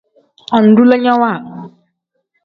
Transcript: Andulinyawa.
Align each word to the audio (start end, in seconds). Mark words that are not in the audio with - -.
Andulinyawa. 0.57 1.31